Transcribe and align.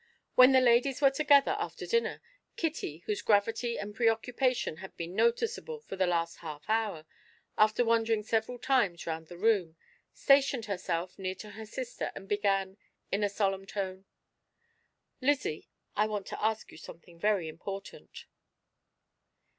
When 0.33 0.51
the 0.51 0.61
ladies 0.61 0.99
were 0.99 1.11
together 1.11 1.55
after 1.59 1.85
dinner, 1.85 2.23
Kitty, 2.55 3.03
whose 3.05 3.21
gravity 3.21 3.77
and 3.77 3.93
preoccupation 3.93 4.77
had 4.77 4.97
been 4.97 5.13
noticeable 5.13 5.79
for 5.79 5.95
the 5.95 6.07
last 6.07 6.37
half 6.37 6.67
hour, 6.67 7.05
after 7.55 7.85
wandering 7.85 8.23
several 8.23 8.57
times 8.57 9.05
round 9.05 9.27
the 9.27 9.37
room, 9.37 9.75
stationed 10.11 10.65
herself 10.65 11.19
near 11.19 11.35
to 11.35 11.51
her 11.51 11.67
sister 11.67 12.11
and 12.15 12.27
began, 12.27 12.77
in 13.11 13.23
a 13.23 13.29
solemn 13.29 13.67
tone: 13.67 14.05
"Lizzie, 15.21 15.69
I 15.95 16.07
want 16.07 16.25
to 16.29 16.43
ask 16.43 16.71
you 16.71 16.79
something 16.79 17.19
very 17.19 17.47
important." 17.47 18.25